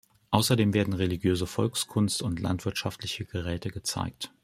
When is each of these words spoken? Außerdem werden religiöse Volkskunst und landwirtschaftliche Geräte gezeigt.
Außerdem 0.31 0.73
werden 0.73 0.93
religiöse 0.95 1.45
Volkskunst 1.45 2.23
und 2.23 2.39
landwirtschaftliche 2.39 3.25
Geräte 3.25 3.69
gezeigt. 3.69 4.33